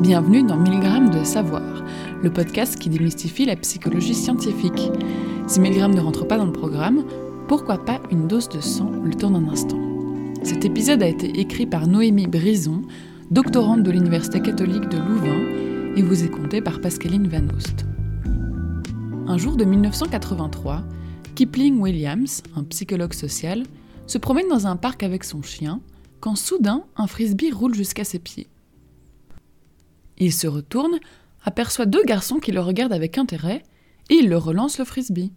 Bienvenue 0.00 0.42
dans 0.42 0.58
1000 0.58 0.80
grammes 0.80 1.08
de 1.08 1.24
savoir, 1.24 1.62
le 2.22 2.30
podcast 2.30 2.78
qui 2.78 2.90
démystifie 2.90 3.46
la 3.46 3.56
psychologie 3.56 4.14
scientifique. 4.14 4.90
Si 5.46 5.58
1000 5.58 5.74
grammes 5.74 5.94
ne 5.94 6.02
rentre 6.02 6.26
pas 6.26 6.36
dans 6.36 6.44
le 6.44 6.52
programme, 6.52 7.06
pourquoi 7.48 7.82
pas 7.82 8.02
une 8.10 8.28
dose 8.28 8.50
de 8.50 8.60
sang 8.60 8.90
le 9.02 9.14
temps 9.14 9.30
d'un 9.30 9.48
instant? 9.48 9.80
Cet 10.42 10.66
épisode 10.66 11.02
a 11.02 11.08
été 11.08 11.40
écrit 11.40 11.64
par 11.64 11.86
Noémie 11.86 12.26
Brison, 12.26 12.82
doctorante 13.30 13.84
de 13.84 13.90
l'Université 13.90 14.42
catholique 14.42 14.86
de 14.90 14.98
Louvain, 14.98 15.96
et 15.96 16.02
vous 16.02 16.22
est 16.22 16.30
conté 16.30 16.60
par 16.60 16.82
Pascaline 16.82 17.26
Van 17.26 17.48
Oost. 17.56 17.86
Un 19.26 19.38
jour 19.38 19.56
de 19.56 19.64
1983, 19.64 20.82
Kipling 21.36 21.80
Williams, 21.80 22.42
un 22.54 22.64
psychologue 22.64 23.14
social, 23.14 23.62
se 24.06 24.18
promène 24.18 24.48
dans 24.48 24.66
un 24.66 24.76
parc 24.76 25.02
avec 25.02 25.24
son 25.24 25.40
chien 25.40 25.80
quand 26.20 26.36
soudain 26.36 26.82
un 26.96 27.06
frisbee 27.06 27.50
roule 27.50 27.74
jusqu'à 27.74 28.04
ses 28.04 28.18
pieds. 28.18 28.46
Il 30.18 30.32
se 30.32 30.46
retourne, 30.46 30.98
aperçoit 31.44 31.86
deux 31.86 32.04
garçons 32.04 32.38
qui 32.38 32.52
le 32.52 32.60
regardent 32.60 32.92
avec 32.92 33.18
intérêt, 33.18 33.62
et 34.10 34.14
il 34.14 34.28
leur 34.28 34.44
relance 34.44 34.78
le 34.78 34.84
frisbee. 34.84 35.32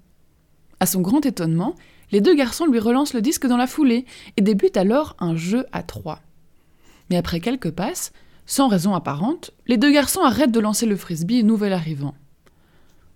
À 0.80 0.86
son 0.86 1.02
grand 1.02 1.26
étonnement, 1.26 1.76
les 2.12 2.22
deux 2.22 2.36
garçons 2.36 2.66
lui 2.66 2.80
relancent 2.80 3.14
le 3.14 3.22
disque 3.22 3.48
dans 3.48 3.58
la 3.58 3.68
foulée 3.68 4.06
et 4.38 4.42
débutent 4.42 4.78
alors 4.78 5.16
un 5.20 5.36
jeu 5.36 5.66
à 5.72 5.84
trois. 5.84 6.22
Mais 7.10 7.18
après 7.18 7.40
quelques 7.40 7.72
passes, 7.72 8.12
sans 8.46 8.68
raison 8.68 8.96
apparente, 8.96 9.52
les 9.68 9.78
deux 9.78 9.92
garçons 9.92 10.22
arrêtent 10.22 10.52
de 10.52 10.60
lancer 10.60 10.86
le 10.86 10.96
frisbee 10.96 11.44
nouvel 11.44 11.74
arrivant. 11.74 12.16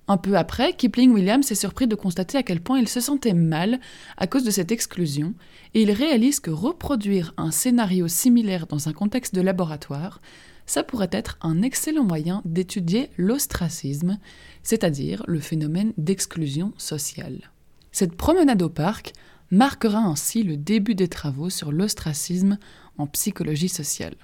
Un 0.07 0.17
peu 0.17 0.35
après, 0.35 0.73
Kipling 0.73 1.11
Williams 1.11 1.49
est 1.49 1.55
surpris 1.55 1.87
de 1.87 1.95
constater 1.95 2.37
à 2.37 2.43
quel 2.43 2.59
point 2.59 2.77
il 2.77 2.89
se 2.89 2.99
sentait 2.99 3.33
mal 3.33 3.79
à 4.17 4.27
cause 4.27 4.43
de 4.43 4.51
cette 4.51 4.71
exclusion, 4.71 5.33
et 5.73 5.81
il 5.81 5.91
réalise 5.91 6.41
que 6.41 6.51
reproduire 6.51 7.33
un 7.37 7.51
scénario 7.51 8.09
similaire 8.09 8.67
dans 8.67 8.89
un 8.89 8.93
contexte 8.93 9.33
de 9.33 9.41
laboratoire, 9.41 10.21
ça 10.65 10.83
pourrait 10.83 11.09
être 11.11 11.37
un 11.41 11.61
excellent 11.61 12.03
moyen 12.03 12.41
d'étudier 12.45 13.09
l'ostracisme, 13.17 14.17
c'est-à-dire 14.63 15.23
le 15.27 15.39
phénomène 15.39 15.93
d'exclusion 15.97 16.73
sociale. 16.77 17.51
Cette 17.91 18.15
promenade 18.15 18.61
au 18.61 18.69
parc 18.69 19.13
marquera 19.51 19.99
ainsi 19.99 20.43
le 20.43 20.57
début 20.57 20.95
des 20.95 21.07
travaux 21.07 21.49
sur 21.49 21.71
l'ostracisme 21.71 22.57
en 22.97 23.07
psychologie 23.07 23.69
sociale. 23.69 24.15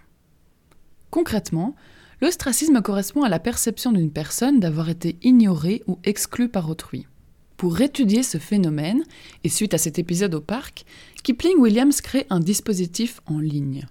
Concrètement, 1.12 1.76
L'ostracisme 2.22 2.82
correspond 2.82 3.24
à 3.24 3.30
la 3.30 3.40
perception 3.40 3.94
d'une 3.94 4.12
personne 4.12 4.60
d'avoir 4.60 4.90
été 4.90 5.18
ignorée 5.22 5.84
ou 5.88 6.00
exclue 6.04 6.50
par 6.50 6.70
autrui. 6.70 7.08
Pour 7.56 7.80
étudier 7.80 8.24
ce 8.24 8.38
phénomène, 8.38 9.04
et 9.44 9.50
suite 9.50 9.74
à 9.74 9.78
cet 9.78 10.00
épisode 10.00 10.36
au 10.36 10.42
parc, 10.42 10.86
Kipling 11.24 11.58
Williams 11.58 12.02
crée 12.02 12.26
un 12.30 12.40
dispositif 12.40 13.22
en 13.26 13.40
ligne. 13.40 13.86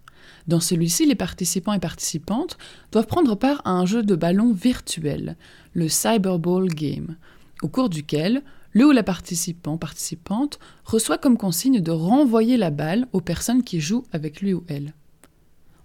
Dans 0.49 0.61
celui-ci, 0.61 1.05
les 1.05 1.15
participants 1.15 1.75
et 1.75 1.79
participantes 1.79 2.57
doivent 2.91 3.07
prendre 3.07 3.35
part 3.35 3.61
à 3.67 3.71
un 3.71 3.85
jeu 3.85 4.03
de 4.03 4.17
ballon 4.17 4.53
virtuel, 4.53 5.37
le 5.75 5.89
Cyberball 5.89 6.69
Game, 6.69 7.17
au 7.63 7.69
cours 7.69 7.91
duquel 7.91 8.43
le 8.73 8.87
ou 8.87 8.93
la 8.93 9.03
participant 9.03 9.77
participante 9.77 10.59
reçoit 10.85 11.19
comme 11.19 11.37
consigne 11.37 11.81
de 11.81 11.91
renvoyer 11.91 12.57
la 12.57 12.71
balle 12.71 13.09
aux 13.13 13.21
personnes 13.21 13.63
qui 13.63 13.81
jouent 13.81 14.05
avec 14.13 14.41
lui 14.41 14.55
ou 14.55 14.65
elle. 14.69 14.95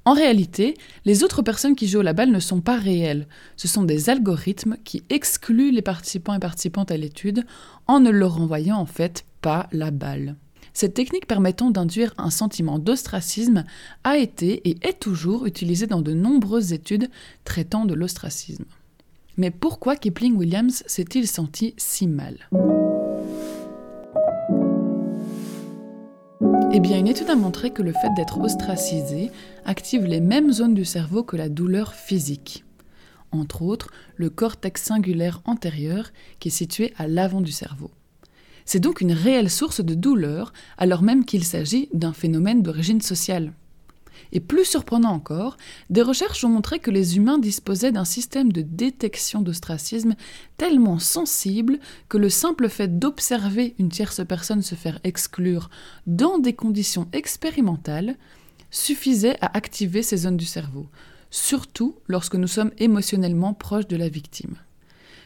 En 0.06 0.14
réalité, 0.14 0.75
les 1.06 1.23
autres 1.23 1.41
personnes 1.41 1.75
qui 1.75 1.88
jouent 1.88 2.02
à 2.02 2.03
la 2.03 2.14
balle 2.14 2.31
ne 2.31 2.39
sont 2.39 2.61
pas 2.61 2.78
réelles. 2.78 3.28
Ce 3.56 3.69
sont 3.69 3.84
des 3.84 4.09
algorithmes 4.09 4.78
qui 4.84 5.03
excluent 5.09 5.72
les 5.72 5.81
participants 5.81 6.34
et 6.34 6.39
participantes 6.39 6.91
à 6.91 6.97
l'étude 6.97 7.45
en 7.88 8.00
ne 8.00 8.09
leur 8.11 8.36
renvoyant 8.36 8.78
en 8.78 8.86
fait 8.86 9.25
pas 9.41 9.67
la 9.72 9.91
balle. 9.91 10.36
Cette 10.74 10.96
technique 10.96 11.28
permettant 11.28 11.70
d'induire 11.70 12.14
un 12.18 12.32
sentiment 12.32 12.80
d'ostracisme 12.80 13.64
a 14.04 14.18
été 14.18 14.68
et 14.68 14.78
est 14.82 15.00
toujours 15.00 15.46
utilisée 15.46 15.86
dans 15.86 16.02
de 16.02 16.14
nombreuses 16.14 16.74
études 16.74 17.10
traitant 17.46 17.86
de 17.86 17.94
l'ostracisme. 17.94 18.66
Mais 19.38 19.52
pourquoi 19.52 19.96
Kipling 19.96 20.36
Williams 20.36 20.84
s'est-il 20.88 21.28
senti 21.28 21.76
si 21.78 22.08
mal? 22.08 22.50
Eh 26.72 26.80
bien, 26.80 26.97
une 26.97 27.08
étude 27.08 27.30
a 27.30 27.36
montré 27.36 27.70
que 27.70 27.84
le 27.84 27.94
fait 27.94 28.09
d'être 28.16 28.40
ostracisé 28.40 29.30
active 29.66 30.06
les 30.06 30.20
mêmes 30.20 30.52
zones 30.52 30.74
du 30.74 30.86
cerveau 30.86 31.24
que 31.24 31.38
la 31.38 31.50
douleur 31.50 31.94
physique. 31.94 32.66
Entre 33.31 33.62
autres, 33.62 33.92
le 34.16 34.31
cortex 34.31 34.81
singulaire 34.81 35.42
antérieur 35.46 36.12
qui 36.40 36.47
est 36.47 36.52
situé 36.52 36.94
à 36.97 37.08
l'avant 37.08 37.42
du 37.42 37.52
cerveau. 37.52 37.92
C'est 38.66 38.79
donc 38.79 39.01
une 39.01 39.12
réelle 39.12 39.50
source 39.50 39.81
de 39.81 39.94
douleur 39.94 40.53
alors 40.78 41.01
même 41.01 41.25
qu'il 41.25 41.44
s'agit 41.44 41.90
d'un 41.94 42.13
phénomène 42.13 42.62
d'origine 42.62 43.01
sociale. 43.01 43.53
Et 44.31 44.40
plus 44.40 44.66
surprenant 44.66 45.12
encore, 45.12 45.57
des 45.90 46.01
recherches 46.01 46.44
ont 46.44 46.50
montré 46.50 46.79
que 46.79 46.91
les 46.91 47.18
humains 47.18 47.38
disposaient 47.38 47.91
d'un 47.91 48.06
système 48.06 48.52
de 48.52 48.62
détection 48.62 49.41
d'ostracisme 49.41 50.16
tellement 50.57 50.97
sensible 50.97 51.79
que 52.09 52.18
le 52.18 52.29
simple 52.29 52.69
fait 52.69 53.00
d'observer 53.00 53.75
une 53.78 53.90
tierce 53.90 54.22
personne 54.28 54.63
se 54.63 54.75
faire 54.75 55.00
exclure 55.03 55.69
dans 56.07 56.40
des 56.40 56.53
conditions 56.53 57.07
expérimentales 57.13 58.18
suffisait 58.72 59.38
à 59.40 59.56
activer 59.56 60.02
ces 60.02 60.18
zones 60.18 60.38
du 60.38 60.46
cerveau, 60.46 60.88
surtout 61.29 61.96
lorsque 62.07 62.35
nous 62.35 62.47
sommes 62.47 62.72
émotionnellement 62.79 63.53
proches 63.53 63.88
de 63.88 63.97
la 63.97 64.09
victime. 64.09 64.56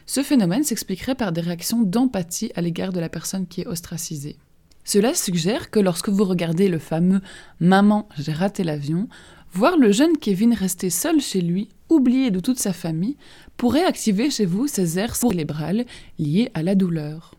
Ce 0.08 0.22
phénomène 0.22 0.64
s'expliquerait 0.64 1.14
par 1.14 1.32
des 1.32 1.42
réactions 1.42 1.82
d'empathie 1.82 2.50
à 2.54 2.62
l'égard 2.62 2.94
de 2.94 2.98
la 2.98 3.10
personne 3.10 3.46
qui 3.46 3.60
est 3.60 3.66
ostracisée. 3.66 4.38
Cela 4.82 5.12
suggère 5.12 5.70
que 5.70 5.80
lorsque 5.80 6.08
vous 6.08 6.24
regardez 6.24 6.70
le 6.70 6.78
fameux 6.78 7.20
Maman, 7.60 8.08
j'ai 8.16 8.32
raté 8.32 8.64
l'avion, 8.64 9.06
voir 9.52 9.76
le 9.76 9.92
jeune 9.92 10.16
Kevin 10.16 10.54
rester 10.54 10.88
seul 10.88 11.20
chez 11.20 11.42
lui, 11.42 11.68
oublié 11.90 12.30
de 12.30 12.40
toute 12.40 12.58
sa 12.58 12.72
famille, 12.72 13.18
pourrait 13.58 13.84
activer 13.84 14.30
chez 14.30 14.46
vous 14.46 14.66
ces 14.66 14.98
aires 14.98 15.14
cérébrales 15.14 15.84
liées 16.18 16.50
à 16.54 16.62
la 16.62 16.74
douleur. 16.74 17.34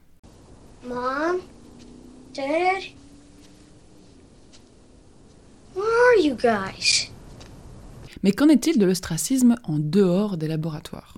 Mom, 0.87 1.37
Dad, 2.35 2.83
where 5.75 5.87
are 5.87 6.23
you 6.23 6.35
guys? 6.35 7.09
Mais 8.21 8.31
qu'en 8.31 8.47
est-il 8.47 8.77
de 8.77 8.85
l'ostracisme 8.85 9.55
en 9.63 9.79
dehors 9.79 10.37
des 10.37 10.47
laboratoires? 10.47 11.15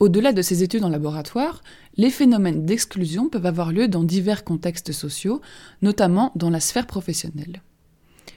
Au-delà 0.00 0.32
de 0.32 0.42
ces 0.42 0.62
études 0.62 0.84
en 0.84 0.88
laboratoire, 0.88 1.62
les 1.96 2.10
phénomènes 2.10 2.64
d'exclusion 2.64 3.28
peuvent 3.28 3.46
avoir 3.46 3.70
lieu 3.70 3.86
dans 3.86 4.02
divers 4.02 4.44
contextes 4.44 4.92
sociaux, 4.92 5.42
notamment 5.82 6.32
dans 6.34 6.50
la 6.50 6.60
sphère 6.60 6.86
professionnelle. 6.86 7.62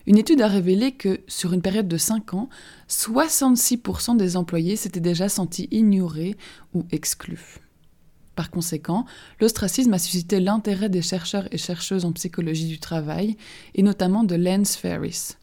Une 0.06 0.18
étude 0.18 0.42
a 0.42 0.48
révélé 0.48 0.92
que, 0.92 1.22
sur 1.28 1.54
une 1.54 1.62
période 1.62 1.88
de 1.88 1.98
5 1.98 2.34
ans, 2.34 2.50
66% 2.90 4.18
des 4.18 4.36
employés 4.36 4.76
s'étaient 4.76 5.00
déjà 5.00 5.30
sentis 5.30 5.70
ignorés 5.72 6.36
ou 6.74 6.86
exclus. 6.92 7.60
Par 8.36 8.52
conséquent, 8.52 9.06
l'ostracisme 9.40 9.94
a 9.94 10.00
suscité 10.00 10.42
l'intérêt 10.42 10.90
des 10.90 11.02
chercheurs 11.02 11.48
et 11.52 11.58
chercheuses 11.58 12.04
en 12.04 12.12
psychologie 12.12 12.68
du 12.68 12.80
travail, 12.80 13.38
et 13.76 13.84
notamment 13.84 14.26
de 14.26 14.36
Lance 14.36 14.76
Ferris. 14.76 15.38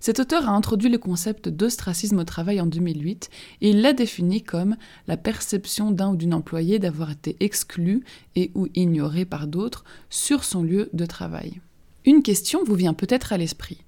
Cet 0.00 0.20
auteur 0.20 0.48
a 0.48 0.52
introduit 0.52 0.88
le 0.88 0.98
concept 0.98 1.48
d'ostracisme 1.48 2.18
au 2.18 2.24
travail 2.24 2.60
en 2.60 2.66
2008 2.66 3.30
et 3.60 3.70
il 3.70 3.80
l'a 3.80 3.92
défini 3.92 4.42
comme 4.42 4.76
la 5.08 5.16
perception 5.16 5.90
d'un 5.90 6.12
ou 6.12 6.16
d'une 6.16 6.34
employée 6.34 6.78
d'avoir 6.78 7.10
été 7.10 7.36
exclu 7.40 8.04
et 8.36 8.52
ou 8.54 8.68
ignoré 8.74 9.24
par 9.24 9.48
d'autres 9.48 9.84
sur 10.08 10.44
son 10.44 10.62
lieu 10.62 10.88
de 10.92 11.04
travail. 11.04 11.60
Une 12.04 12.22
question 12.22 12.62
vous 12.64 12.74
vient 12.74 12.94
peut-être 12.94 13.32
à 13.32 13.38
l'esprit. 13.38 13.84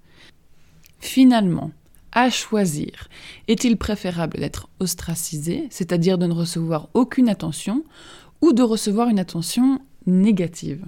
Finalement, 0.98 1.70
à 2.12 2.28
choisir, 2.28 3.08
est-il 3.46 3.76
préférable 3.76 4.38
d'être 4.38 4.68
ostracisé, 4.80 5.68
c'est-à-dire 5.70 6.18
de 6.18 6.26
ne 6.26 6.34
recevoir 6.34 6.88
aucune 6.92 7.28
attention, 7.28 7.84
ou 8.42 8.52
de 8.52 8.62
recevoir 8.62 9.08
une 9.08 9.20
attention 9.20 9.80
négative? 10.06 10.84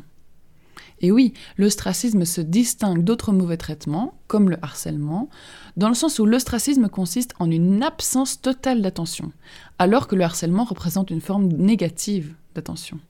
Et 1.02 1.10
oui, 1.10 1.34
l'ostracisme 1.58 2.24
se 2.24 2.40
distingue 2.40 3.02
d'autres 3.02 3.32
mauvais 3.32 3.56
traitements, 3.56 4.14
comme 4.28 4.48
le 4.48 4.56
harcèlement, 4.62 5.28
dans 5.76 5.88
le 5.88 5.94
sens 5.94 6.20
où 6.20 6.26
l'ostracisme 6.26 6.88
consiste 6.88 7.34
en 7.40 7.50
une 7.50 7.82
absence 7.82 8.40
totale 8.40 8.82
d'attention, 8.82 9.32
alors 9.80 10.06
que 10.06 10.14
le 10.14 10.22
harcèlement 10.22 10.64
représente 10.64 11.10
une 11.10 11.20
forme 11.20 11.48
négative 11.48 12.34
d'attention. 12.54 13.00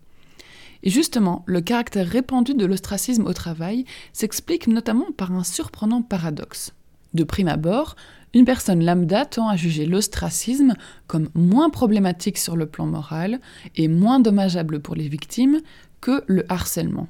Et 0.83 0.91
justement, 0.91 1.45
le 1.47 1.61
caractère 1.61 2.09
répandu 2.09 2.55
de 2.55 2.65
l'ostracisme 2.65 3.27
au 3.27 3.35
travail 3.35 3.85
s'explique 4.13 4.67
notamment 4.67 5.13
par 5.17 5.31
un 5.33 5.45
surprenant 5.45 6.03
paradoxe. 6.03 6.73
De 7.13 7.25
prime 7.25 7.49
abord, 7.49 7.95
une 8.35 8.47
personne 8.47 8.83
lambda 8.83 9.27
tend 9.27 9.49
à 9.49 9.57
juger 9.57 9.85
l'ostracisme 9.85 10.75
comme 11.07 11.29
moins 11.35 11.69
problématique 11.69 12.39
sur 12.39 12.57
le 12.57 12.65
plan 12.65 12.87
moral 12.87 13.39
et 13.77 13.87
moins 13.87 14.19
dommageable 14.19 14.81
pour 14.81 14.95
les 14.95 15.09
victimes 15.09 15.61
que 16.01 16.25
le 16.27 16.51
harcèlement. 16.51 17.07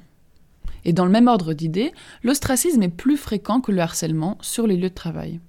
Et 0.85 0.93
dans 0.93 1.05
le 1.05 1.11
même 1.11 1.27
ordre 1.27 1.53
d'idées, 1.53 1.93
l'ostracisme 2.23 2.83
est 2.83 2.89
plus 2.89 3.17
fréquent 3.17 3.61
que 3.61 3.71
le 3.71 3.81
harcèlement 3.81 4.37
sur 4.41 4.67
les 4.67 4.77
lieux 4.77 4.89
de 4.89 4.95
travail. 4.95 5.39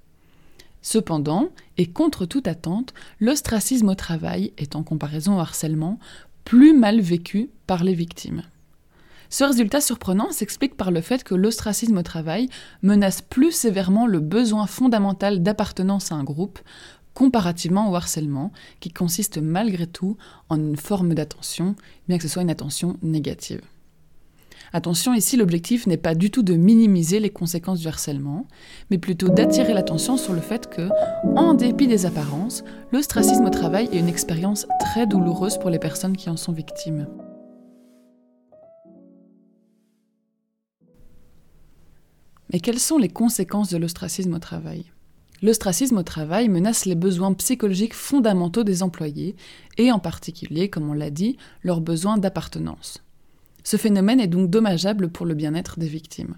Cependant, 0.82 1.48
et 1.78 1.86
contre 1.86 2.26
toute 2.26 2.46
attente, 2.46 2.92
l'ostracisme 3.18 3.88
au 3.88 3.94
travail 3.94 4.52
est 4.58 4.76
en 4.76 4.82
comparaison 4.82 5.36
au 5.36 5.40
harcèlement 5.40 5.98
plus 6.44 6.76
mal 6.76 7.00
vécu 7.00 7.48
par 7.66 7.84
les 7.84 7.94
victimes. 7.94 8.42
Ce 9.30 9.42
résultat 9.42 9.80
surprenant 9.80 10.30
s'explique 10.30 10.76
par 10.76 10.90
le 10.90 11.00
fait 11.00 11.24
que 11.24 11.34
l'ostracisme 11.34 11.96
au 11.96 12.02
travail 12.02 12.48
menace 12.82 13.22
plus 13.22 13.50
sévèrement 13.50 14.06
le 14.06 14.20
besoin 14.20 14.66
fondamental 14.66 15.42
d'appartenance 15.42 16.12
à 16.12 16.16
un 16.16 16.22
groupe, 16.22 16.60
comparativement 17.14 17.90
au 17.90 17.96
harcèlement, 17.96 18.52
qui 18.80 18.90
consiste 18.90 19.38
malgré 19.38 19.86
tout 19.86 20.16
en 20.50 20.56
une 20.56 20.76
forme 20.76 21.14
d'attention, 21.14 21.74
bien 22.08 22.18
que 22.18 22.24
ce 22.24 22.28
soit 22.28 22.42
une 22.42 22.50
attention 22.50 22.96
négative. 23.02 23.62
Attention, 24.76 25.14
ici 25.14 25.36
l'objectif 25.36 25.86
n'est 25.86 25.96
pas 25.96 26.16
du 26.16 26.32
tout 26.32 26.42
de 26.42 26.54
minimiser 26.54 27.20
les 27.20 27.30
conséquences 27.30 27.78
du 27.78 27.86
harcèlement, 27.86 28.48
mais 28.90 28.98
plutôt 28.98 29.28
d'attirer 29.28 29.72
l'attention 29.72 30.16
sur 30.16 30.32
le 30.32 30.40
fait 30.40 30.68
que, 30.68 30.88
en 31.36 31.54
dépit 31.54 31.86
des 31.86 32.06
apparences, 32.06 32.64
l'ostracisme 32.90 33.44
au 33.44 33.50
travail 33.50 33.88
est 33.92 34.00
une 34.00 34.08
expérience 34.08 34.66
très 34.80 35.06
douloureuse 35.06 35.58
pour 35.58 35.70
les 35.70 35.78
personnes 35.78 36.16
qui 36.16 36.28
en 36.28 36.36
sont 36.36 36.50
victimes. 36.50 37.06
Mais 42.52 42.58
quelles 42.58 42.80
sont 42.80 42.98
les 42.98 43.08
conséquences 43.08 43.70
de 43.70 43.76
l'ostracisme 43.76 44.34
au 44.34 44.40
travail? 44.40 44.86
L'ostracisme 45.40 45.98
au 45.98 46.02
travail 46.02 46.48
menace 46.48 46.84
les 46.84 46.96
besoins 46.96 47.32
psychologiques 47.34 47.94
fondamentaux 47.94 48.64
des 48.64 48.82
employés, 48.82 49.36
et 49.78 49.92
en 49.92 50.00
particulier, 50.00 50.68
comme 50.68 50.90
on 50.90 50.94
l'a 50.94 51.10
dit, 51.10 51.36
leurs 51.62 51.80
besoins 51.80 52.18
d'appartenance. 52.18 53.03
Ce 53.64 53.76
phénomène 53.76 54.20
est 54.20 54.28
donc 54.28 54.50
dommageable 54.50 55.08
pour 55.08 55.26
le 55.26 55.34
bien-être 55.34 55.78
des 55.78 55.88
victimes. 55.88 56.36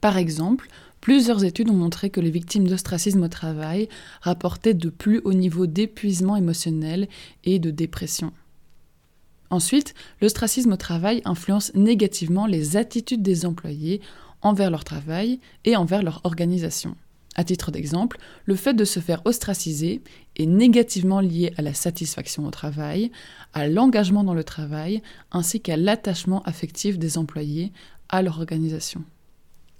Par 0.00 0.16
exemple, 0.16 0.68
plusieurs 1.00 1.44
études 1.44 1.70
ont 1.70 1.74
montré 1.74 2.10
que 2.10 2.20
les 2.20 2.30
victimes 2.30 2.68
d'ostracisme 2.68 3.22
au 3.22 3.28
travail 3.28 3.88
rapportaient 4.20 4.74
de 4.74 4.90
plus 4.90 5.20
hauts 5.24 5.32
niveaux 5.32 5.66
d'épuisement 5.66 6.36
émotionnel 6.36 7.08
et 7.44 7.58
de 7.58 7.70
dépression. 7.70 8.32
Ensuite, 9.50 9.94
l'ostracisme 10.20 10.72
au 10.72 10.76
travail 10.76 11.22
influence 11.24 11.72
négativement 11.74 12.46
les 12.46 12.76
attitudes 12.76 13.22
des 13.22 13.46
employés 13.46 14.00
envers 14.42 14.70
leur 14.70 14.84
travail 14.84 15.40
et 15.64 15.74
envers 15.76 16.02
leur 16.02 16.20
organisation. 16.24 16.96
À 17.38 17.44
titre 17.44 17.70
d'exemple, 17.70 18.18
le 18.46 18.56
fait 18.56 18.74
de 18.74 18.84
se 18.84 18.98
faire 18.98 19.22
ostraciser 19.24 20.02
est 20.34 20.46
négativement 20.46 21.20
lié 21.20 21.54
à 21.56 21.62
la 21.62 21.72
satisfaction 21.72 22.44
au 22.44 22.50
travail, 22.50 23.12
à 23.54 23.68
l'engagement 23.68 24.24
dans 24.24 24.34
le 24.34 24.42
travail, 24.42 25.02
ainsi 25.30 25.60
qu'à 25.60 25.76
l'attachement 25.76 26.42
affectif 26.42 26.98
des 26.98 27.16
employés 27.16 27.72
à 28.08 28.22
leur 28.22 28.38
organisation. 28.38 29.04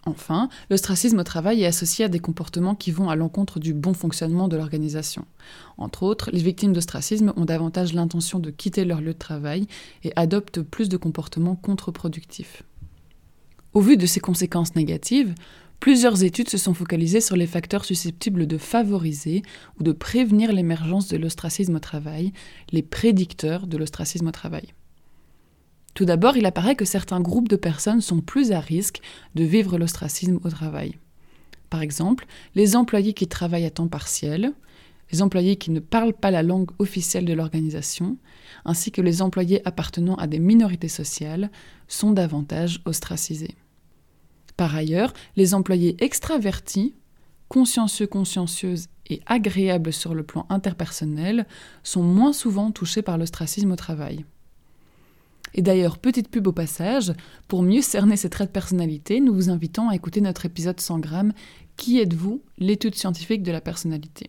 Enfin, 0.06 0.48
l'ostracisme 0.70 1.18
au 1.18 1.24
travail 1.24 1.64
est 1.64 1.66
associé 1.66 2.04
à 2.04 2.08
des 2.08 2.20
comportements 2.20 2.76
qui 2.76 2.92
vont 2.92 3.10
à 3.10 3.16
l'encontre 3.16 3.58
du 3.58 3.74
bon 3.74 3.92
fonctionnement 3.92 4.46
de 4.46 4.56
l'organisation. 4.56 5.24
Entre 5.78 6.04
autres, 6.04 6.30
les 6.32 6.42
victimes 6.42 6.72
d'ostracisme 6.72 7.32
ont 7.34 7.44
davantage 7.44 7.92
l'intention 7.92 8.38
de 8.38 8.50
quitter 8.50 8.84
leur 8.84 9.00
lieu 9.00 9.14
de 9.14 9.18
travail 9.18 9.66
et 10.04 10.12
adoptent 10.14 10.62
plus 10.62 10.88
de 10.88 10.96
comportements 10.96 11.56
contre-productifs. 11.56 12.62
Au 13.74 13.80
vu 13.80 13.96
de 13.96 14.06
ces 14.06 14.20
conséquences 14.20 14.76
négatives, 14.76 15.34
Plusieurs 15.80 16.24
études 16.24 16.48
se 16.48 16.58
sont 16.58 16.74
focalisées 16.74 17.20
sur 17.20 17.36
les 17.36 17.46
facteurs 17.46 17.84
susceptibles 17.84 18.46
de 18.46 18.58
favoriser 18.58 19.42
ou 19.78 19.84
de 19.84 19.92
prévenir 19.92 20.52
l'émergence 20.52 21.06
de 21.08 21.16
l'ostracisme 21.16 21.76
au 21.76 21.78
travail, 21.78 22.32
les 22.72 22.82
prédicteurs 22.82 23.66
de 23.66 23.76
l'ostracisme 23.76 24.26
au 24.26 24.32
travail. 24.32 24.74
Tout 25.94 26.04
d'abord, 26.04 26.36
il 26.36 26.46
apparaît 26.46 26.76
que 26.76 26.84
certains 26.84 27.20
groupes 27.20 27.48
de 27.48 27.56
personnes 27.56 28.00
sont 28.00 28.20
plus 28.20 28.52
à 28.52 28.60
risque 28.60 29.00
de 29.34 29.44
vivre 29.44 29.78
l'ostracisme 29.78 30.40
au 30.42 30.50
travail. 30.50 30.96
Par 31.70 31.82
exemple, 31.82 32.26
les 32.54 32.76
employés 32.76 33.14
qui 33.14 33.28
travaillent 33.28 33.64
à 33.66 33.70
temps 33.70 33.88
partiel, 33.88 34.52
les 35.12 35.22
employés 35.22 35.56
qui 35.56 35.70
ne 35.70 35.80
parlent 35.80 36.12
pas 36.12 36.30
la 36.30 36.42
langue 36.42 36.70
officielle 36.78 37.24
de 37.24 37.32
l'organisation, 37.32 38.16
ainsi 38.64 38.90
que 38.90 39.00
les 39.00 39.22
employés 39.22 39.66
appartenant 39.66 40.16
à 40.16 40.26
des 40.26 40.38
minorités 40.38 40.88
sociales, 40.88 41.50
sont 41.86 42.10
davantage 42.10 42.80
ostracisés. 42.84 43.56
Par 44.58 44.74
ailleurs, 44.74 45.14
les 45.36 45.54
employés 45.54 45.96
extravertis, 46.00 46.96
consciencieux, 47.48 48.08
consciencieuses 48.08 48.88
et 49.08 49.20
agréables 49.24 49.92
sur 49.92 50.14
le 50.14 50.24
plan 50.24 50.46
interpersonnel 50.50 51.46
sont 51.84 52.02
moins 52.02 52.32
souvent 52.32 52.72
touchés 52.72 53.00
par 53.00 53.18
l'ostracisme 53.18 53.70
au 53.70 53.76
travail. 53.76 54.24
Et 55.54 55.62
d'ailleurs, 55.62 55.96
petite 55.96 56.28
pub 56.28 56.48
au 56.48 56.52
passage, 56.52 57.12
pour 57.46 57.62
mieux 57.62 57.82
cerner 57.82 58.16
ces 58.16 58.30
traits 58.30 58.48
de 58.48 58.52
personnalité, 58.52 59.20
nous 59.20 59.32
vous 59.32 59.48
invitons 59.48 59.90
à 59.90 59.94
écouter 59.94 60.20
notre 60.20 60.44
épisode 60.44 60.80
100 60.80 60.98
grammes 60.98 61.32
Qui 61.76 62.00
êtes-vous? 62.00 62.42
L'étude 62.58 62.96
scientifique 62.96 63.44
de 63.44 63.52
la 63.52 63.60
personnalité. 63.60 64.28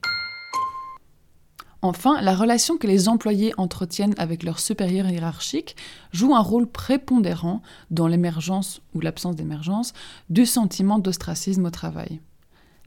Enfin, 1.81 2.21
la 2.21 2.35
relation 2.35 2.77
que 2.77 2.87
les 2.87 3.07
employés 3.07 3.53
entretiennent 3.57 4.15
avec 4.17 4.43
leurs 4.43 4.59
supérieurs 4.59 5.09
hiérarchiques 5.09 5.77
joue 6.11 6.35
un 6.35 6.41
rôle 6.41 6.67
prépondérant 6.67 7.61
dans 7.89 8.07
l'émergence 8.07 8.81
ou 8.93 8.99
l'absence 8.99 9.37
d'émergence 9.37 9.93
du 10.29 10.45
sentiment 10.45 10.99
d'ostracisme 10.99 11.65
au 11.65 11.69
travail. 11.69 12.19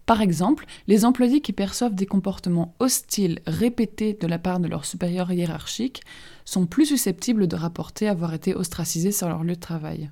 Par 0.05 0.21
exemple, 0.21 0.67
les 0.89 1.05
employés 1.07 1.41
qui 1.41 1.53
perçoivent 1.53 1.95
des 1.95 2.07
comportements 2.07 2.75
hostiles 2.81 3.41
répétés 3.47 4.13
de 4.21 4.27
la 4.27 4.39
part 4.39 4.61
de 4.61 4.69
leurs 4.69 4.85
supérieurs 4.85 5.33
hiérarchiques 5.33 6.03
sont 6.45 6.67
plus 6.67 6.87
susceptibles 6.87 7.47
de 7.47 7.57
rapporter 7.57 8.09
avoir 8.09 8.35
été 8.35 8.55
ostracisés 8.55 9.13
sur 9.13 9.29
leur 9.29 9.45
lieu 9.45 9.55
de 9.55 9.61
travail. 9.61 10.11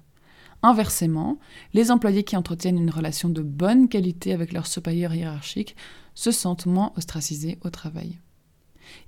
Inversement, 0.62 1.38
les 1.74 1.90
employés 1.90 2.22
qui 2.22 2.36
entretiennent 2.36 2.78
une 2.78 2.90
relation 2.90 3.28
de 3.28 3.42
bonne 3.42 3.88
qualité 3.88 4.32
avec 4.32 4.52
leurs 4.52 4.66
supérieurs 4.66 5.14
hiérarchiques 5.14 5.76
se 6.14 6.30
sentent 6.30 6.66
moins 6.66 6.92
ostracisés 6.96 7.58
au 7.62 7.70
travail. 7.70 8.20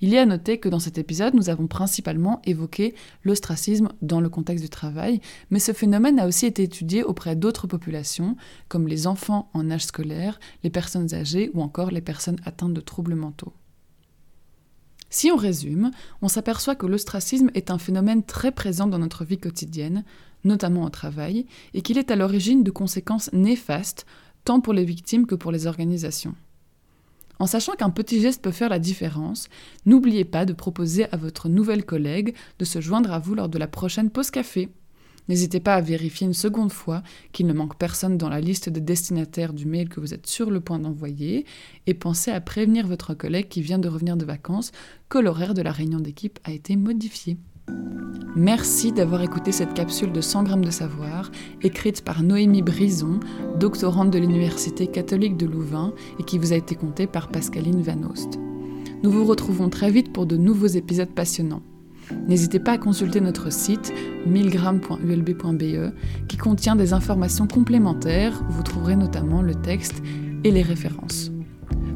Il 0.01 0.15
est 0.15 0.19
à 0.19 0.27
noter 0.27 0.59
que 0.59 0.69
dans 0.69 0.79
cet 0.79 0.99
épisode, 0.99 1.35
nous 1.35 1.51
avons 1.51 1.67
principalement 1.67 2.41
évoqué 2.45 2.95
l'ostracisme 3.25 3.89
dans 4.03 4.21
le 4.21 4.29
contexte 4.29 4.65
du 4.65 4.71
travail, 4.71 5.21
mais 5.51 5.59
ce 5.59 5.73
phénomène 5.73 6.19
a 6.19 6.27
aussi 6.27 6.47
été 6.47 6.63
étudié 6.63 7.03
auprès 7.03 7.37
d'autres 7.37 7.67
populations, 7.67 8.37
comme 8.69 8.89
les 8.89 9.07
enfants 9.07 9.51
en 9.55 9.71
âge 9.71 9.87
scolaire, 9.87 10.41
les 10.65 10.71
personnes 10.71 11.15
âgées 11.15 11.51
ou 11.55 11.63
encore 11.63 11.91
les 11.91 12.01
personnes 12.01 12.41
atteintes 12.45 12.75
de 12.75 12.81
troubles 12.81 13.15
mentaux. 13.15 13.53
Si 15.11 15.31
on 15.31 15.37
résume, 15.37 15.91
on 16.23 16.29
s'aperçoit 16.29 16.75
que 16.75 16.87
l'ostracisme 16.87 17.51
est 17.53 17.71
un 17.71 17.77
phénomène 17.77 18.23
très 18.23 18.51
présent 18.51 18.87
dans 18.87 18.99
notre 18.99 19.27
vie 19.27 19.37
quotidienne, 19.37 20.05
notamment 20.43 20.85
au 20.85 20.89
travail, 20.89 21.45
et 21.75 21.83
qu'il 21.83 21.99
est 21.99 22.11
à 22.11 22.17
l'origine 22.17 22.65
de 22.65 22.71
conséquences 22.71 23.31
néfastes 23.35 24.07
tant 24.45 24.61
pour 24.61 24.73
les 24.73 24.87
victimes 24.87 25.27
que 25.27 25.35
pour 25.35 25.53
les 25.53 25.67
organisations. 25.67 26.35
En 27.43 27.47
sachant 27.47 27.73
qu'un 27.73 27.91
petit 27.91 28.21
geste 28.21 28.41
peut 28.41 28.53
faire 28.53 28.69
la 28.69 28.79
différence, 28.79 29.49
n'oubliez 29.85 30.25
pas 30.25 30.45
de 30.45 30.53
proposer 30.53 31.13
à 31.13 31.17
votre 31.17 31.49
nouvelle 31.49 31.85
collègue 31.85 32.37
de 32.61 32.65
se 32.65 32.81
joindre 32.81 33.13
à 33.13 33.19
vous 33.19 33.35
lors 33.35 33.49
de 33.49 33.59
la 33.59 33.67
prochaine 33.67 34.11
pause 34.11 34.31
café. 34.31 34.69
N'hésitez 35.29 35.59
pas 35.59 35.75
à 35.75 35.81
vérifier 35.81 36.25
une 36.25 36.35
seconde 36.35 36.71
fois 36.71 37.03
qu'il 37.33 37.49
ne 37.49 37.53
manque 37.53 37.77
personne 37.77 38.17
dans 38.17 38.29
la 38.29 38.41
liste 38.41 38.69
de 38.69 38.79
destinataires 38.79 39.55
du 39.55 39.67
mail 39.67 39.89
que 39.89 39.99
vous 39.99 40.15
êtes 40.15 40.29
sur 40.29 40.53
le 40.53 40.61
point 40.61 40.79
d'envoyer 40.79 41.45
et 41.89 41.95
pensez 41.95 42.31
à 42.31 42.41
prévenir 42.41 42.87
votre 42.87 43.13
collègue 43.13 43.49
qui 43.49 43.61
vient 43.61 43.81
de 43.81 43.89
revenir 43.89 44.17
de 44.17 44.25
vacances 44.25 44.71
que 45.09 45.19
l'horaire 45.19 45.55
de 45.55 45.63
la 45.63 45.73
réunion 45.73 45.99
d'équipe 45.99 46.39
a 46.45 46.53
été 46.53 46.77
modifié. 46.77 47.39
Merci 48.35 48.93
d'avoir 48.93 49.21
écouté 49.21 49.53
cette 49.53 49.75
capsule 49.75 50.11
de 50.11 50.23
100 50.23 50.45
grammes 50.45 50.65
de 50.65 50.71
savoir, 50.71 51.31
écrite 51.61 52.03
par 52.03 52.23
Noémie 52.23 52.63
Brison, 52.63 53.21
doctorante 53.59 54.11
de 54.11 54.19
l'Université 54.19 54.87
catholique 54.87 55.37
de 55.37 55.47
Louvain 55.47 55.93
et 56.19 56.23
qui 56.23 56.39
vous 56.39 56.55
a 56.55 56.57
été 56.57 56.75
contée 56.75 57.07
par 57.07 57.29
Pascaline 57.29 57.83
Van 57.83 58.03
Oost. 58.11 58.39
Nous 59.03 59.11
vous 59.11 59.25
retrouvons 59.25 59.69
très 59.69 59.91
vite 59.91 60.13
pour 60.13 60.27
de 60.27 60.37
nouveaux 60.37 60.67
épisodes 60.67 61.11
passionnants. 61.11 61.63
N'hésitez 62.27 62.59
pas 62.59 62.73
à 62.73 62.79
consulter 62.79 63.21
notre 63.21 63.53
site 63.53 63.93
1000g.ulb.be 64.29 65.93
qui 66.29 66.37
contient 66.37 66.77
des 66.77 66.93
informations 66.93 67.47
complémentaires 67.47 68.43
vous 68.49 68.63
trouverez 68.63 68.97
notamment 68.97 69.43
le 69.43 69.55
texte 69.55 70.03
et 70.45 70.51
les 70.51 70.63
références. 70.63 71.32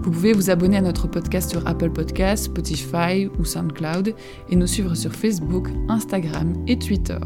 Vous 0.07 0.13
pouvez 0.13 0.33
vous 0.33 0.51
abonner 0.51 0.77
à 0.77 0.83
notre 0.83 1.09
podcast 1.09 1.51
sur 1.51 1.67
Apple 1.67 1.91
Podcasts, 1.91 2.45
Spotify 2.45 3.29
ou 3.41 3.45
SoundCloud 3.45 4.15
et 4.49 4.55
nous 4.55 4.69
suivre 4.69 4.95
sur 4.95 5.13
Facebook, 5.13 5.69
Instagram 5.89 6.55
et 6.69 6.79
Twitter. 6.79 7.19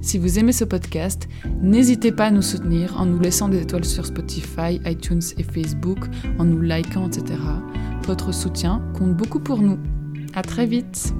Si 0.00 0.16
vous 0.16 0.38
aimez 0.38 0.52
ce 0.52 0.64
podcast, 0.64 1.28
n'hésitez 1.60 2.12
pas 2.12 2.28
à 2.28 2.30
nous 2.30 2.40
soutenir 2.40 2.98
en 2.98 3.04
nous 3.04 3.20
laissant 3.20 3.50
des 3.50 3.60
étoiles 3.60 3.84
sur 3.84 4.06
Spotify, 4.06 4.80
iTunes 4.86 5.20
et 5.36 5.42
Facebook, 5.42 5.98
en 6.38 6.44
nous 6.44 6.62
likant, 6.62 7.06
etc. 7.06 7.38
Votre 8.04 8.32
soutien 8.32 8.80
compte 8.94 9.14
beaucoup 9.14 9.40
pour 9.40 9.60
nous. 9.60 9.78
À 10.32 10.40
très 10.40 10.64
vite! 10.64 11.12